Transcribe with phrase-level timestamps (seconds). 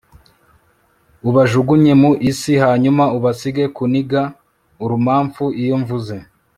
[1.29, 4.21] ubajugunye mu isi hanyuma ubasige kuniga
[4.83, 5.43] urumamfu.
[5.63, 6.15] iyo mvuze